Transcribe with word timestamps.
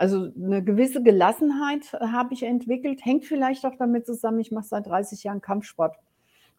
Also, 0.00 0.28
'ne 0.34 0.64
gewisse 0.64 1.02
Gelassenheit 1.02 1.92
habe 1.92 2.32
ich 2.32 2.42
entwickelt, 2.44 3.04
hängt 3.04 3.26
vielleicht 3.26 3.66
auch 3.66 3.74
damit 3.76 4.06
zusammen, 4.06 4.40
ich 4.40 4.50
mache 4.50 4.64
seit 4.64 4.86
30 4.86 5.24
Jahren 5.24 5.42
Kampfsport. 5.42 5.94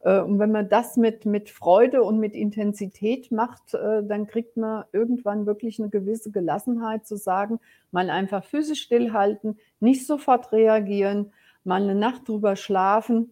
Äh, 0.01 0.19
und 0.21 0.39
wenn 0.39 0.51
man 0.51 0.69
das 0.69 0.97
mit 0.97 1.25
mit 1.25 1.49
Freude 1.49 2.03
und 2.03 2.19
mit 2.19 2.35
Intensität 2.35 3.31
macht, 3.31 3.73
äh, 3.73 4.03
dann 4.03 4.27
kriegt 4.27 4.57
man 4.57 4.85
irgendwann 4.93 5.47
wirklich 5.47 5.79
'ne 5.79 5.89
gewisse 5.89 6.31
Gelassenheit 6.31 7.07
zu 7.07 7.15
sagen, 7.17 7.59
mal 7.91 8.11
einfach 8.11 8.43
Füße 8.45 8.75
stillhalten, 8.75 9.57
nicht 9.79 10.05
sofort 10.07 10.51
reagieren, 10.51 11.33
mal 11.63 11.83
'ne 11.85 11.95
Nacht 11.95 12.27
drüber 12.29 12.55
schlafen. 12.55 13.31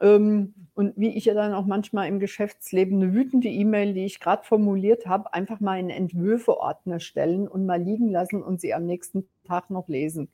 Ähm, 0.00 0.54
und 0.74 0.94
wie 0.96 1.10
ich 1.16 1.26
ja 1.26 1.34
dann 1.34 1.52
auch 1.54 1.66
manchmal 1.66 2.08
im 2.08 2.20
Geschäftsleben 2.20 2.98
'ne 2.98 3.12
wütende 3.14 3.48
E-Mail, 3.48 3.92
die 3.94 4.04
ich 4.06 4.20
grad 4.20 4.46
formuliert 4.46 5.06
habe, 5.06 5.34
einfach 5.34 5.60
mal 5.60 5.78
in 5.80 5.90
Entwürfe-Ordner 5.90 7.00
stellen 7.00 7.48
und 7.48 7.66
mal 7.66 7.82
liegen 7.82 8.10
lassen 8.10 8.42
und 8.42 8.60
sie 8.60 8.74
am 8.74 8.86
nächsten 8.86 9.28
Tag 9.46 9.70
noch 9.70 9.88
lesen. 9.88 10.28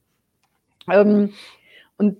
Ähm, 0.93 1.33
und 1.99 2.19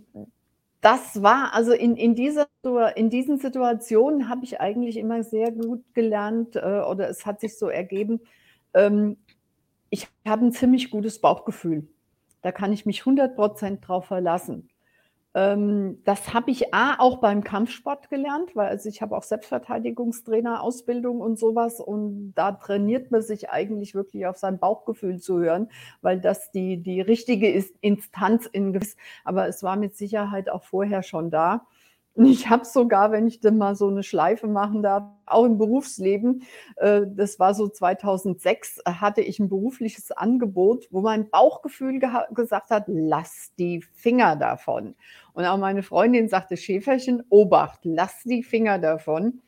das 0.83 1.23
war 1.23 1.55
also 1.55 1.73
in 1.73 1.97
in 1.97 2.15
dieser 2.17 2.49
in 2.97 3.11
diesen 3.11 3.39
Situationen 3.39 4.29
habe 4.31 4.45
ich 4.45 4.61
eigentlich 4.61 4.97
immer 4.99 5.23
sehr 5.25 5.53
gut 5.53 5.85
gelernt, 5.95 6.57
äh, 6.57 6.61
oder 6.89 7.09
es 7.11 7.27
hat 7.27 7.41
sich 7.41 7.59
so 7.59 7.69
ergeben, 7.69 8.21
ähm, 8.75 9.19
ich 9.91 10.09
habe 10.29 10.45
'n 10.47 10.53
ziemlich 10.53 10.91
gutes 10.91 11.21
Bauchgefühl. 11.21 11.89
Da 12.43 12.53
kann 12.53 12.73
ich 12.75 12.87
mich 12.87 13.07
100 13.07 13.37
% 13.37 13.87
drauf 13.89 14.07
verlassen. 14.07 14.69
Ähm, 15.37 15.99
das 16.05 16.33
habe 16.33 16.51
ich 16.51 16.73
A 16.73 16.99
auch 16.99 17.19
beim 17.19 17.45
Kampfsport 17.45 18.09
gelernt, 18.09 18.57
weil 18.57 18.69
also, 18.69 18.89
ich 18.89 19.03
habe 19.03 19.15
auch 19.15 19.23
Selbstverteidigungstrainerausbildung 19.23 21.21
und 21.21 21.39
so 21.39 21.55
was 21.55 21.79
und 21.79 22.33
da 22.35 22.53
trainiert 22.53 23.11
man 23.11 23.21
sich 23.21 23.51
eigentlich 23.51 23.95
wirklich 23.95 24.27
auf 24.27 24.39
sein 24.39 24.59
Bauchgefühl 24.59 25.21
zu 25.21 25.39
hören, 25.39 25.69
weil 26.01 26.23
das 26.23 26.51
die 26.53 26.79
die 26.83 27.03
richtige 27.03 27.49
Instanz 27.83 28.47
in 28.47 28.73
gewiss 28.73 28.97
aber 29.25 29.47
es 29.47 29.63
war 29.63 29.77
mit 29.77 29.95
Sicherheit 29.95 30.49
auch 30.49 30.65
vorher 30.65 31.03
schon 31.03 31.31
da. 31.31 31.67
Ich 32.19 32.49
habe 32.49 32.65
sogar, 32.65 33.13
wenn 33.13 33.27
ich 33.27 33.41
dann 33.41 33.59
mal 33.59 33.75
so 33.77 33.91
'ne 33.91 34.03
Schleife 34.03 34.47
machen 34.47 34.83
darf, 34.83 35.05
auch 35.27 35.45
im 35.45 35.59
Berufsleben 35.59 36.45
äh, 36.77 37.03
das 37.07 37.39
war 37.39 37.53
so 37.55 37.69
2006, 37.69 38.81
hatte 38.87 39.21
ich 39.21 39.39
'n 39.39 39.51
berufliches 39.51 40.13
Angebot, 40.13 40.87
wo 40.91 41.03
mein 41.03 41.29
Bauchgefühl 41.29 42.01
gesagt 42.33 42.71
hat: 42.71 42.85
„Lass 42.87 43.53
die 43.59 43.83
Finger 43.83 44.35
davon.“ 44.37 44.95
Und 45.35 45.45
auch 45.45 45.59
meine 45.59 45.83
Freundin 45.83 46.29
sagte: 46.31 46.57
„Schäferchen, 46.57 47.23
Obacht, 47.29 47.81
lass 47.83 48.23
die 48.25 48.43
Finger 48.43 48.79
davon.“ 48.79 49.43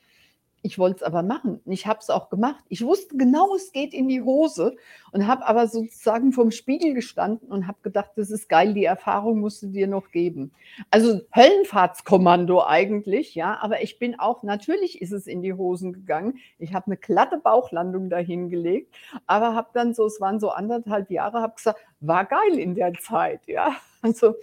Ich 0.62 0.78
wollte 0.78 0.98
es 0.98 1.02
aber 1.04 1.22
machen 1.22 1.60
ich 1.66 1.86
habe 1.86 2.00
es 2.00 2.10
auch 2.10 2.30
gemacht. 2.30 2.64
Ich 2.68 2.84
wusste 2.84 3.16
genau, 3.16 3.54
es 3.56 3.72
geht 3.72 3.94
in 3.94 4.08
die 4.08 4.22
Hose 4.22 4.76
und 5.12 5.26
habe 5.26 5.46
aber 5.46 5.66
sozusagen 5.68 6.32
vorm 6.32 6.50
Spiegel 6.50 6.94
gestanden 6.94 7.48
und 7.48 7.66
habe 7.66 7.78
gedacht: 7.82 8.10
„Das 8.16 8.30
ist 8.30 8.48
geil, 8.48 8.74
die 8.74 8.84
Erfahrung 8.84 9.40
musst 9.40 9.62
du 9.62 9.68
dir 9.68 9.86
noch 9.88 10.10
geben.“ 10.10 10.52
Also, 10.90 11.20
Höllenfahrtskommando 11.36 12.64
eigentlich, 12.64 13.34
ja, 13.34 13.58
aber 13.60 13.82
ich 13.82 13.98
bin 13.98 14.18
auch 14.20 14.42
natürlich 14.42 15.00
ist 15.02 15.12
es 15.12 15.26
in 15.26 15.42
die 15.42 15.54
Hosen 15.54 15.92
gegangen. 15.92 16.38
Ich 16.58 16.74
habe 16.74 16.90
'ne 16.90 16.96
glatte 16.96 17.38
Bauchlandung 17.38 18.10
da 18.10 18.18
hingelegt, 18.18 18.94
aber 19.26 19.54
habe 19.54 19.68
dann 19.74 19.94
so 19.94 20.06
es 20.06 20.20
waren 20.20 20.40
so 20.40 20.50
1 20.50 20.86
1/2 20.86 21.10
Jahre, 21.10 21.40
habe 21.42 21.54
gesagt: 21.56 21.80
„War 22.00 22.24
geil 22.26 22.58
in 22.58 22.74
der 22.74 22.94
Zeit“, 22.94 23.40
ja? 23.46 23.76
Also, 24.02 24.36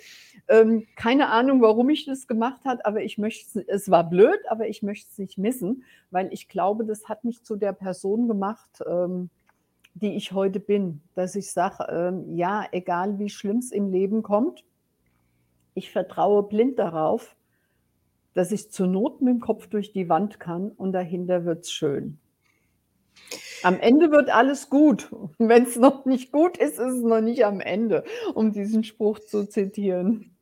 ähm, 0.49 0.85
keine 0.97 1.29
Ahnung, 1.29 1.61
warum 1.61 1.89
ich 1.89 2.05
das 2.05 2.27
gemacht 2.27 2.61
habe, 2.65 2.85
aber 2.85 3.03
ich 3.03 3.17
möchte 3.17 3.59
es 3.61 3.67
es 3.67 3.91
war 3.91 4.03
blöd, 4.09 4.39
aber 4.49 4.67
ich 4.67 4.83
möchte 4.83 5.07
es 5.11 5.17
nicht 5.19 5.37
missen, 5.37 5.83
weil 6.11 6.27
ich 6.33 6.49
glaube, 6.49 6.85
das 6.85 7.07
hat 7.09 7.23
mich 7.23 7.43
zu 7.43 7.55
der 7.55 7.73
Person 7.73 8.27
gemacht, 8.27 8.83
ähm, 8.87 9.29
die 9.95 10.15
ich 10.15 10.33
heute 10.33 10.59
bin, 10.59 11.01
dass 11.15 11.35
ich 11.35 11.51
sage, 11.51 11.85
ähm: 11.89 12.35
„Ja, 12.35 12.67
egal 12.71 13.19
wie 13.19 13.29
schlimm's 13.29 13.71
im 13.71 13.89
Leben 13.91 14.23
kommt, 14.23 14.63
ich 15.75 15.91
vertraue 15.91 16.43
blind 16.43 16.79
darauf, 16.79 17.35
dass 18.35 18.51
ich 18.51 18.71
zur 18.71 18.87
Not 18.87 19.21
mit'm 19.21 19.39
Kopf 19.39 19.67
durch 19.67 19.93
die 19.93 20.09
Wand 20.09 20.39
kann 20.39 20.71
und 20.71 20.91
dahinter 20.93 21.45
wird's 21.45 21.71
schön.“ 21.71 22.19
Am 23.63 23.79
Ende 23.79 24.11
wird 24.11 24.29
alles 24.29 24.69
gut. 24.69 25.11
Und 25.11 25.33
wenn's 25.39 25.75
noch 25.75 26.05
nicht 26.05 26.31
gut 26.31 26.57
ist, 26.57 26.73
ist 26.79 26.93
es 26.97 27.01
noch 27.03 27.21
nicht 27.21 27.45
am 27.45 27.59
Ende, 27.61 28.03
um 28.33 28.51
diesen 28.51 28.83
Spruch 28.83 29.19
zu 29.19 29.45
zitieren. 29.47 30.35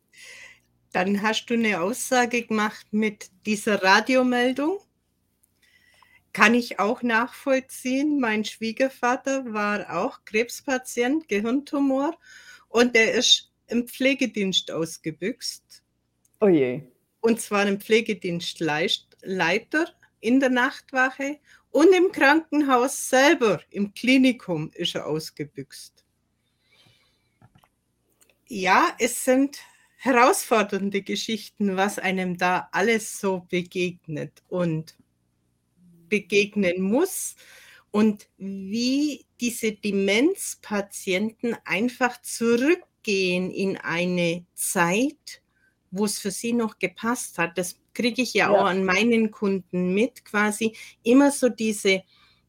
Dann 0.96 1.24
hast 1.24 1.48
du 1.50 1.56
'ne 1.58 1.82
Aussage 1.82 2.44
gemacht 2.46 2.86
mit 2.92 3.32
dieser 3.48 3.82
Radiomeldung. 3.82 4.78
Kann 6.34 6.56
ich 6.56 6.80
auch 6.80 7.04
nachvollziehen. 7.04 8.20
Mein 8.20 8.44
Schwiegervater 8.44 9.54
war 9.54 9.96
auch 9.96 10.26
Krebspatient, 10.26 11.30
Gehirntumor, 11.30 12.18
und 12.70 12.96
der 12.96 13.14
ist 13.14 13.52
im 13.68 13.88
Pflegedienst 13.88 14.72
ausgebüxt. 14.72 15.84
Oh 16.42 16.48
je. 16.48 16.82
Und 17.22 17.40
zwar 17.40 17.68
im 17.68 17.80
Pflegedienstleist 17.80 19.16
Leiter 19.22 19.88
in 20.20 20.40
der 20.40 20.50
Nachtwache 20.50 21.40
und 21.72 21.94
im 21.94 22.12
Krankenhaus 22.12 23.10
selber, 23.10 23.62
im 23.70 23.94
Klinikum 23.94 24.72
ist 24.74 24.96
er 24.96 25.06
ausgebüxt. 25.06 26.04
Ja, 28.48 28.96
es 29.00 29.24
sind 29.24 29.58
herausfordernde 29.98 31.02
Geschichten, 31.02 31.78
was 31.78 31.98
einem 31.98 32.38
da 32.38 32.68
alles 32.72 33.20
so 33.20 33.46
begegnet 33.50 34.44
und 34.50 34.96
begegnen 36.14 36.82
muss 36.82 37.36
und 37.92 38.28
wie 38.38 39.26
diese 39.42 39.72
Demenzpatienten 39.74 41.56
einfach 41.66 42.22
zurückgehen 42.22 43.50
in 43.52 43.78
eine 43.78 44.46
Zeit, 44.54 45.42
wo's 45.92 46.20
für 46.20 46.32
sie 46.32 46.54
noch 46.54 46.80
gepasst 46.80 47.38
hat. 47.40 47.58
Das 47.58 47.80
kriege 47.96 48.22
ich 48.22 48.34
ja 48.36 48.50
auch 48.52 48.66
Ja. 48.66 48.68
an 48.68 48.86
meinen 48.86 49.32
Kunden 49.32 49.94
mit, 49.96 50.26
quasi 50.26 50.76
immer 51.04 51.32
so 51.32 51.50
diese 51.50 52.04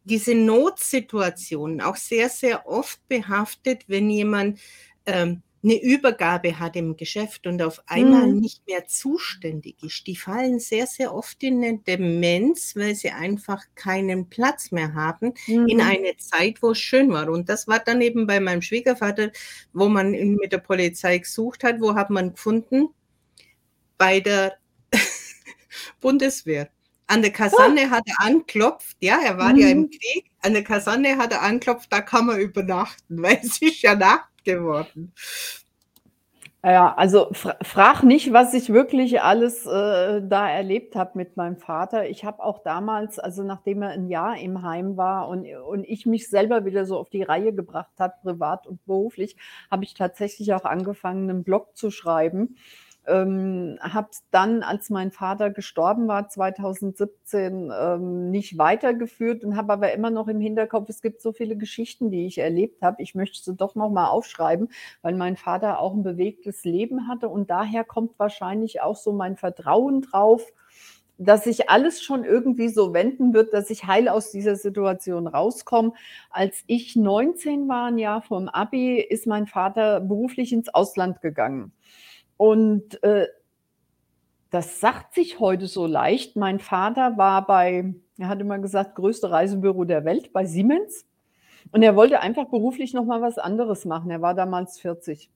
diese 0.06 0.34
Notsituationen, 0.34 1.80
auch 1.80 1.96
sehr, 1.96 2.28
sehr 2.28 2.66
oft 2.68 3.08
behaftet, 3.08 3.84
wenn 3.88 4.10
jemand, 4.10 4.60
ähm, 5.06 5.42
'ne 5.64 5.82
Übergabe 5.82 6.58
hat 6.60 6.76
im 6.76 6.96
Geschäft 6.96 7.46
und 7.48 7.62
auf 7.62 7.82
einmal 7.88 8.28
Mhm. 8.28 8.40
nicht 8.40 8.66
mehr 8.68 8.86
zuständig 8.86 9.82
ist. 9.82 10.06
Die 10.06 10.16
fallen 10.16 10.60
sehr, 10.60 10.86
sehr 10.86 11.14
oft 11.14 11.42
in 11.42 11.60
'ne 11.60 11.78
Demenz, 11.86 12.76
weil 12.76 12.94
sie 12.94 13.10
einfach 13.10 13.64
keinen 13.74 14.28
Platz 14.30 14.72
mehr 14.72 14.94
haben 14.94 15.34
in 15.64 15.80
Mhm. 15.80 15.80
eine 15.80 16.16
Zeit, 16.18 16.62
wo's 16.62 16.78
schön 16.78 17.10
war. 17.12 17.28
Und 17.30 17.48
das 17.48 17.68
war 17.68 17.80
dann 17.80 18.00
eben 18.02 18.26
bei 18.28 18.40
meinem 18.40 18.62
Schwiegervater, 18.62 19.32
wo 19.72 19.88
man 19.88 20.14
ihn 20.14 20.36
mit 20.36 20.52
der 20.52 20.58
Polizei 20.58 21.18
gesucht 21.18 21.64
hat. 21.64 21.80
Wo 21.80 21.94
hat 21.96 22.10
man 22.10 22.32
gefunden? 22.34 22.90
Bei 24.00 24.20
der 24.20 24.56
Bundeswehr. 26.00 26.70
An 27.08 27.22
der 27.22 27.32
Kaserne 27.32 27.90
hat 27.90 28.04
er 28.06 28.20
angeklopft. 28.20 28.96
Ja, 29.00 29.20
er 29.24 29.38
war 29.38 29.56
ja 29.58 29.68
im 29.70 29.86
Mhm. 29.86 29.90
Krieg. 29.90 30.26
An 30.42 30.54
der 30.54 30.64
Kaserne 30.64 31.18
hat 31.18 31.32
er 31.32 31.42
angeklopft, 31.42 31.92
da 31.92 32.00
kann 32.02 32.26
man 32.26 32.40
übernachten, 32.40 33.18
weil 33.22 33.40
es 33.42 33.62
ist 33.62 33.82
ja 33.82 33.94
Nacht 33.96 34.28
geworden. 34.44 35.12
Ja, 36.64 36.94
also 36.94 37.28
fra 37.32 37.56
frage 37.62 38.06
nicht, 38.06 38.32
was 38.32 38.54
ich 38.54 38.70
wirklich 38.72 39.20
alles, 39.20 39.66
äh, 39.66 40.22
da 40.26 40.48
erlebt 40.48 40.96
habe 40.96 41.10
mit 41.14 41.36
meinem 41.36 41.58
Vater. 41.58 42.08
Ich 42.08 42.24
habe 42.24 42.42
auch 42.42 42.60
damals 42.62 43.18
also, 43.18 43.42
nachdem 43.42 43.82
er 43.82 43.90
1 43.90 44.08
Jahr 44.08 44.38
im 44.38 44.62
Heim 44.62 44.96
war 44.96 45.28
und 45.28 45.46
und 45.68 45.84
ich 45.84 46.06
mich 46.06 46.30
selber 46.30 46.64
wieder 46.64 46.86
so 46.86 46.96
auf 46.98 47.10
die 47.10 47.22
Reihe 47.22 47.52
gebracht 47.52 47.92
habe, 47.98 48.14
privat 48.22 48.66
und 48.66 48.82
beruflich, 48.86 49.36
habe 49.70 49.84
ich 49.84 49.92
tatsächlich 49.92 50.54
auch 50.54 50.64
angefangen, 50.64 51.26
'nen 51.26 51.44
Blog 51.44 51.76
zu 51.76 51.90
schreiben. 51.90 52.56
Ähm, 53.06 53.78
habe 53.80 54.08
dann, 54.30 54.62
als 54.62 54.90
mein 54.90 55.10
Vater 55.12 55.50
gestorben 55.50 56.08
war, 56.08 56.28
2017, 56.28 57.70
ähm, 57.78 58.30
nicht 58.30 58.56
weitergeführt 58.58 59.44
und 59.44 59.56
habe 59.56 59.72
aber 59.74 59.92
immer 59.92 60.10
noch 60.10 60.28
im 60.28 60.40
Hinterkopf, 60.40 60.88
es 60.88 61.02
gibt 61.02 61.20
so 61.20 61.32
viele 61.32 61.56
Geschichten, 61.56 62.10
die 62.10 62.26
ich 62.26 62.38
erlebt 62.38 62.82
habe. 62.82 63.02
Ich 63.02 63.14
möchte 63.14 63.38
sie 63.42 63.54
doch 63.56 63.74
noch 63.74 63.90
mal 63.90 64.08
aufschreiben, 64.08 64.68
weil 65.02 65.14
mein 65.16 65.36
Vater 65.36 65.80
auch 65.80 65.94
'n 65.94 66.02
bewegtes 66.02 66.64
Leben 66.64 67.08
hatte 67.08 67.28
und 67.28 67.50
daher 67.50 67.84
kommt 67.84 68.18
wahrscheinlich 68.18 68.80
auch 68.82 68.96
so 68.96 69.12
mein 69.12 69.36
Vertrauen 69.36 70.02
drauf, 70.02 70.44
dass 71.18 71.44
sich 71.44 71.70
alles 71.70 72.02
schon 72.02 72.24
irgendwie 72.24 72.68
so 72.68 72.92
wenden 72.94 73.34
wird, 73.34 73.52
dass 73.54 73.70
ich 73.70 73.86
heil 73.86 74.08
aus 74.08 74.30
dieser 74.32 74.56
Situation 74.56 75.26
rauskomme. 75.28 75.92
Als 76.30 76.64
ich 76.66 76.96
19 76.96 77.68
war, 77.68 77.88
'n 77.88 77.98
Jahr 77.98 78.22
vorm 78.22 78.48
Abi, 78.48 78.98
ist 79.00 79.26
mein 79.26 79.46
Vater 79.46 80.00
beruflich 80.00 80.52
ins 80.52 80.74
Ausland 80.74 81.20
gegangen. 81.22 81.72
Und, 82.44 83.02
äh 83.02 83.26
das 84.52 84.80
sagt 84.80 85.14
sich 85.14 85.40
heute 85.40 85.66
so 85.66 85.86
leicht. 85.86 86.36
Mein 86.36 86.60
Vater 86.60 87.16
war 87.16 87.46
bei 87.46 87.94
er 88.18 88.28
hat 88.28 88.40
immer 88.40 88.58
gesagt: 88.60 88.94
„Größte 88.94 89.30
Reisebüro 89.30 89.84
der 89.84 90.04
Welt“, 90.04 90.32
bei 90.32 90.44
Siemens. 90.44 91.04
Und 91.72 91.82
er 91.82 91.96
wollte 91.96 92.20
einfach 92.20 92.46
beruflich 92.46 92.94
noch 92.94 93.04
mal 93.06 93.22
was 93.22 93.38
anderes 93.38 93.84
machen. 93.86 94.10
Er 94.10 94.22
war 94.22 94.34
damals 94.34 94.80
40. 94.80 95.30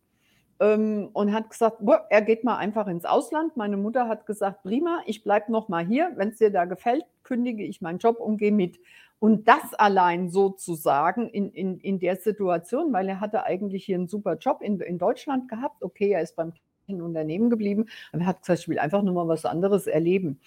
Ähm, 0.61 1.11
und 1.15 1.33
hat 1.35 1.51
gesagt: 1.51 1.79
„Boah, 1.81 2.07
er 2.11 2.23
geht 2.23 2.45
mal 2.45 2.57
einfach 2.59 2.89
ins 2.89 3.05
Ausland.“ 3.07 3.57
Meine 3.57 3.77
Mutter 3.79 4.09
hat 4.09 4.27
gesagt: 4.27 4.63
„Prima, 4.65 5.01
ich 5.07 5.25
bleibe 5.25 5.53
noch 5.53 5.69
mal 5.71 5.87
hier. 5.87 6.13
Wenn's 6.17 6.39
dir 6.39 6.51
da 6.51 6.67
gefällt, 6.67 7.05
kündige 7.25 7.65
ich 7.65 7.81
meinen 7.83 7.99
Job 8.01 8.21
und 8.21 8.39
gehe 8.39 8.53
mit.“ 8.53 8.79
Und 9.21 9.49
das 9.49 9.75
allein 9.75 10.31
sozusagen 10.31 11.29
in 11.31 11.51
in 11.53 11.79
in 11.81 11.99
der 12.01 12.17
Situation, 12.17 12.93
weil 12.93 13.09
er 13.09 13.21
hatte 13.21 13.45
eigentlich 13.45 13.85
hier 13.87 13.99
'n 13.99 14.09
super 14.09 14.37
Job 14.39 14.63
in 14.63 14.81
in 14.81 14.99
Deutschland 14.99 15.49
gehabt. 15.49 15.83
Okay, 15.85 16.13
er 16.13 16.23
ist 16.23 16.37
beim 16.37 16.53
Unternehmen 16.89 17.51
geblieben, 17.51 17.87
aber 18.13 18.23
er 18.23 18.27
hat 18.29 18.41
gesagt: 18.41 18.61
„Ich 18.61 18.69
will 18.69 18.79
einfach 18.79 19.03
nur 19.03 19.15
mal 19.15 19.29
was 19.29 19.45
anderes 19.45 19.87
erleben.“ 19.87 20.41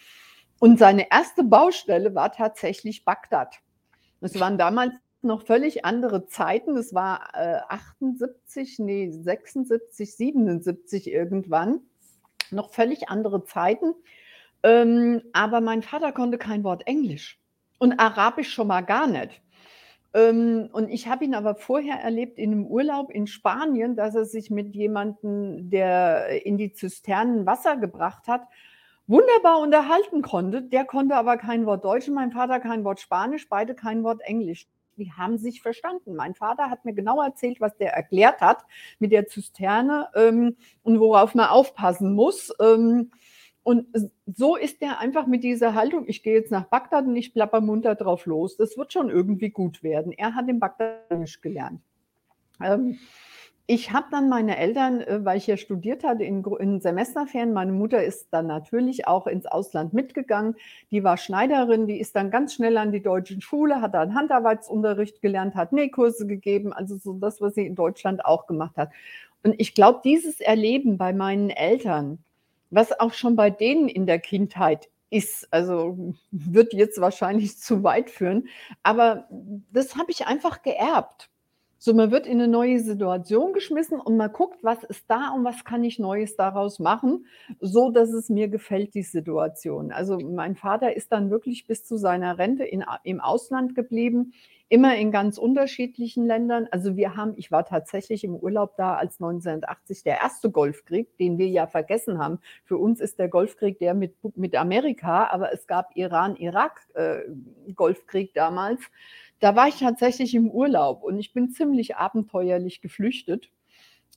Und 0.59 0.79
seine 0.79 1.09
erste 1.11 1.43
Baustelle 1.43 2.13
war 2.13 2.31
tatsächlich 2.31 3.05
Bagdad. 3.05 3.55
Es 4.21 4.39
waren 4.39 4.57
damals 4.57 4.93
noch 5.23 5.43
völlig 5.45 5.85
andere 5.85 6.27
Zeiten. 6.27 6.77
Es 6.77 6.93
war, 6.93 7.29
äh, 7.33 7.59
78, 7.69 8.79
ne, 8.79 9.11
76, 9.11 10.15
77 10.15 11.11
irgendwann. 11.11 11.81
Noch 12.51 12.71
völlig 12.71 13.09
andere 13.09 13.43
Zeiten. 13.45 13.93
Ähm, 14.63 15.21
aber 15.33 15.61
mein 15.61 15.81
Vater 15.81 16.11
konnte 16.11 16.37
kein 16.37 16.63
Wort 16.63 16.85
Englisch 16.85 17.39
und 17.79 17.99
Arabisch 17.99 18.53
schon 18.53 18.67
mal 18.67 18.81
gar 18.81 19.07
nicht. 19.07 19.41
Ähm, 20.13 20.69
und 20.73 20.89
ich 20.89 21.07
habe 21.07 21.23
ihn 21.25 21.33
aber 21.35 21.55
vorher 21.55 21.95
erlebt 22.01 22.37
in 22.37 22.49
'nem 22.51 22.65
Urlaub 22.67 23.11
in 23.11 23.27
Spanien, 23.27 23.95
dass 23.95 24.15
er 24.15 24.25
sich 24.25 24.49
mit 24.49 24.75
jemandem, 24.75 25.69
der 25.69 26.45
in 26.45 26.57
die 26.57 26.73
Zisternen 26.73 27.45
Wasser 27.45 27.77
gebracht 27.77 28.27
hat, 28.27 28.41
wunderbar 29.07 29.59
unterhalten 29.59 30.21
konnte. 30.21 30.61
Der 30.63 30.85
konnte 30.85 31.15
aber 31.15 31.37
kein 31.37 31.65
Wort 31.65 31.85
Deutsch 31.85 32.07
mein 32.09 32.31
Vater 32.31 32.59
kein 32.59 32.83
Wort 32.83 32.99
Spanisch, 32.99 33.47
beide 33.49 33.75
kein 33.75 34.03
Wort 34.03 34.21
Englisch. 34.21 34.67
Die 34.97 35.11
haben 35.13 35.37
sich 35.37 35.61
verstanden. 35.61 36.15
Mein 36.15 36.35
Vater 36.35 36.69
hat 36.69 36.85
mir 36.85 36.93
genau 36.93 37.21
erzählt, 37.21 37.61
was 37.61 37.75
der 37.77 37.93
erklärt 37.93 38.41
hat 38.41 38.65
mit 38.99 39.11
der 39.13 39.27
Zisterne, 39.27 40.09
ähm, 40.15 40.57
und 40.83 40.99
worauf 40.99 41.33
man 41.35 41.47
aufpassen 41.49 42.13
muss. 42.13 42.53
Ähm, 42.61 43.11
und 43.63 43.87
so 44.25 44.55
ist 44.55 44.81
der 44.81 44.99
einfach 44.99 45.27
mit 45.27 45.43
dieser 45.43 45.75
Haltung: 45.75 46.05
„Ich 46.07 46.23
gehe 46.23 46.33
jetzt 46.33 46.51
nach 46.51 46.65
Bagdad 46.65 47.05
und 47.05 47.15
ich 47.15 47.33
plapper 47.33 47.61
munter 47.61 47.95
drauf 47.95 48.25
los. 48.25 48.57
Das 48.57 48.77
wird 48.77 48.93
schon 48.93 49.09
irgendwie 49.09 49.49
gut 49.49 49.83
werden.“ 49.83 50.11
Er 50.11 50.35
hat 50.35 50.47
in 50.49 50.59
Bagdad 50.59 51.09
Englisch 51.09 51.41
gelernt. 51.41 51.81
Ähm, 52.61 52.97
ich 53.67 53.93
habe 53.93 54.07
dann 54.11 54.27
meine 54.27 54.57
Eltern, 54.57 55.01
äh, 55.01 55.23
weil 55.23 55.37
ich 55.37 55.47
ja 55.47 55.55
studiert 55.55 56.03
hatte 56.03 56.23
in 56.23 56.43
in 56.59 56.81
Semesterferien 56.81 57.53
meine 57.53 57.71
Mutter 57.71 58.03
ist 58.03 58.27
dann 58.31 58.47
natürlich 58.47 59.07
auch 59.07 59.27
ins 59.27 59.45
Ausland 59.45 59.93
mitgegangen. 59.93 60.55
Die 60.91 61.03
war 61.03 61.17
Schneiderin, 61.17 61.87
die 61.87 61.99
ist 61.99 62.15
dann 62.15 62.31
ganz 62.31 62.53
schnell 62.53 62.77
an 62.77 62.91
die 62.91 63.01
deutschen 63.01 63.41
Schule, 63.41 63.81
hat 63.81 63.93
dann 63.93 64.15
Handarbeitsunterricht 64.15 65.21
gelernt, 65.21 65.55
hat 65.55 65.71
Nähkurse 65.71 66.27
gegeben, 66.27 66.73
also 66.73 66.97
so 66.97 67.13
das, 67.13 67.39
was 67.39 67.55
sie 67.55 67.65
in 67.65 67.75
Deutschland 67.75 68.25
auch 68.25 68.47
gemacht 68.47 68.75
hat. 68.77 68.91
Und 69.43 69.55
ich 69.57 69.73
glaube, 69.73 70.01
dieses 70.03 70.41
Erleben 70.41 70.97
bei 70.97 71.13
meinen 71.13 71.49
Eltern, 71.49 72.19
was 72.71 72.99
auch 72.99 73.13
schon 73.13 73.35
bei 73.35 73.49
denen 73.51 73.87
in 73.89 74.05
der 74.07 74.19
Kindheit 74.19 74.89
ist, 75.11 75.47
also 75.51 76.15
wird 76.31 76.73
jetzt 76.73 76.99
wahrscheinlich 77.01 77.57
zu 77.59 77.83
weit 77.83 78.09
führen, 78.09 78.47
aber 78.83 79.27
das 79.71 79.95
habe 79.97 80.11
ich 80.11 80.25
einfach 80.27 80.61
geerbt. 80.63 81.29
So, 81.79 81.95
man 81.95 82.11
wird 82.11 82.27
in 82.27 82.37
'ne 82.37 82.47
neue 82.47 82.79
Situation 82.79 83.53
geschmissen 83.53 83.99
und 83.99 84.15
man 84.15 84.31
guckt, 84.31 84.63
was 84.63 84.83
ist 84.83 85.05
da 85.09 85.31
und 85.35 85.43
was 85.43 85.65
kann 85.65 85.83
ich 85.83 85.97
Neues 85.99 86.35
daraus 86.35 86.77
machen, 86.79 87.25
so 87.59 87.89
dass 87.89 88.11
es 88.13 88.29
mir 88.29 88.49
gefällt, 88.49 88.93
die 88.93 89.01
Situation. 89.03 89.91
Also, 89.91 90.19
mein 90.19 90.55
Vater 90.55 90.95
ist 90.95 91.11
dann 91.11 91.31
wirklich 91.31 91.65
bis 91.67 91.83
zu 91.83 91.97
seiner 91.97 92.37
Rente 92.37 92.63
in 92.65 92.85
im 93.03 93.19
Ausland 93.19 93.73
geblieben, 93.75 94.33
immer 94.71 94.95
in 94.95 95.11
ganz 95.11 95.37
unterschiedlichen 95.37 96.25
Ländern. 96.25 96.67
Also, 96.71 96.95
wir 96.95 97.15
haben 97.17 97.33
ich 97.37 97.51
war 97.51 97.65
tatsächlich 97.65 98.23
im 98.23 98.35
Urlaub 98.35 98.75
da, 98.77 98.95
als 98.95 99.19
1980 99.19 100.03
der 100.03 100.19
1. 100.23 100.49
Golfkrieg, 100.49 101.17
den 101.17 101.37
wir 101.37 101.47
ja 101.49 101.67
vergessen 101.67 102.19
haben. 102.19 102.39
Für 102.63 102.77
uns 102.77 103.01
ist 103.01 103.19
der 103.19 103.27
Golfkrieg 103.29 103.79
der 103.79 103.93
mit 103.93 104.15
mit 104.37 104.55
Amerika, 104.55 105.27
aber 105.27 105.53
es 105.53 105.67
gab 105.67 105.95
Iran, 105.95 106.35
Irak, 106.37 106.87
äh, 106.95 107.19
damals. 108.35 108.81
Da 109.41 109.55
war 109.55 109.67
ich 109.67 109.79
tatsächlich 109.79 110.35
im 110.35 110.49
Urlaub 110.51 111.03
und 111.03 111.19
ich 111.19 111.33
bin 111.33 111.49
ziemlich 111.51 111.97
abenteuerlich 111.97 112.81
geflüchtet 112.81 113.49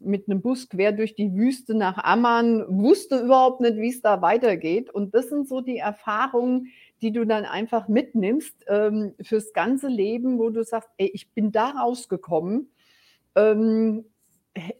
mit 0.00 0.28
'nem 0.28 0.42
Bus 0.42 0.68
quer 0.68 0.92
durch 0.92 1.14
die 1.14 1.34
Wüste 1.34 1.74
nach 1.74 1.98
Amman, 2.04 2.64
wusste 2.68 3.18
überhaupt 3.20 3.60
nicht, 3.62 3.76
wie's 3.78 4.02
da 4.02 4.22
weitergeht. 4.22 4.90
Und 4.90 5.14
das 5.14 5.28
sind 5.30 5.48
so 5.48 5.60
die 5.62 5.78
Erfahrungen, 5.78 6.68
die 7.02 7.12
du 7.12 7.26
dann 7.26 7.44
einfach 7.44 7.88
mitnimmst, 7.88 8.54
ähm, 8.68 9.14
fürs 9.22 9.52
ganze 9.52 9.88
Leben, 9.88 10.38
wo 10.38 10.50
du 10.50 10.64
sagst: 10.64 10.90
„Ey, 10.98 11.10
ich 11.14 11.30
bin 11.32 11.52
da 11.52 11.70
rausgekommen.“ 11.70 12.70
Ähm, 13.36 14.06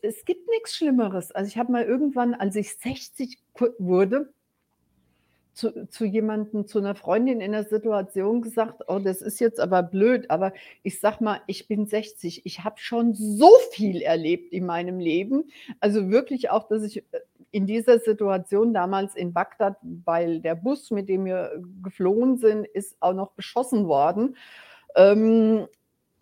es 0.02 0.25
gibt 0.26 0.49
nix 0.50 0.76
Schlimmeres. 0.76 1.32
Also, 1.32 1.49
ich 1.49 1.58
habe 1.58 1.72
mal 1.72 1.84
irgendwann, 1.84 2.34
als 2.34 2.56
ich 2.56 2.76
60 2.78 3.38
ku 3.55 3.69
wurde 3.78 4.32
zu 5.56 5.87
zu 5.88 6.05
jemandem 6.05 6.66
zu 6.66 6.81
'ner 6.81 6.96
Freundin 6.96 7.40
in 7.40 7.52
der 7.52 7.62
Situation 7.64 8.43
gesagt: 8.43 8.82
„Oh, 8.88 8.99
das 8.99 9.22
ist 9.22 9.38
jetzt 9.38 9.61
aber 9.61 9.84
blöd, 9.84 10.28
aber 10.28 10.52
ich 10.82 10.99
sage 11.00 11.22
mal, 11.22 11.40
ich 11.46 11.69
bin 11.69 11.87
60. 11.87 12.44
Ich 12.44 12.64
habe 12.64 12.76
schon 12.81 13.14
so 13.14 13.49
viel 13.70 14.02
erlebt 14.02 14.52
in 14.52 14.66
meinem 14.66 14.99
Leben.“ 14.99 15.44
Also, 15.78 16.11
wirklich 16.11 16.50
auch, 16.50 16.66
dass 16.69 16.82
ich, 16.82 16.99
äh, 17.12 17.20
in 17.55 17.67
dieser 17.67 18.01
Situation 18.01 18.75
damals 18.75 19.15
in 19.15 19.33
Bagdad 19.33 19.77
weil 20.05 20.41
der 20.41 20.56
Bus, 20.56 20.91
mit 20.91 21.09
dem 21.09 21.25
wir 21.25 21.53
geflohen 21.83 22.37
sind, 22.39 22.67
ist 22.67 22.97
auch 23.01 23.15
noch 23.15 23.33
beschossen 23.33 23.87
worden. 23.87 24.37
Ähm, 24.97 25.67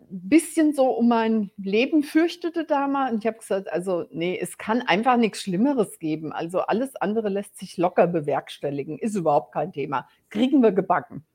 bisschen 0.09 0.73
so 0.73 0.91
um 0.91 1.07
mein 1.07 1.51
Leben 1.57 2.03
fürchtete 2.03 2.65
dama 2.65 3.09
und 3.09 3.19
ich 3.19 3.27
habe 3.27 3.39
gesagt: 3.39 3.71
„Also, 3.71 4.05
ne, 4.11 4.39
es 4.39 4.57
kann 4.59 4.81
einfach 4.83 5.17
nix 5.17 5.41
Schlimmeres 5.41 5.99
geben. 5.99 6.33
Also, 6.33 6.59
alles 6.61 6.95
andere 6.97 7.29
lässt 7.29 7.57
sich 7.57 7.77
locker 7.77 8.07
bewerkstelligen, 8.07 8.99
ist 8.99 9.15
überhaupt 9.15 9.53
kein 9.53 9.71
Thema. 9.73 10.07
Kriegen 10.29 10.61
wir 10.61 10.71
gebacken.“ 10.71 11.25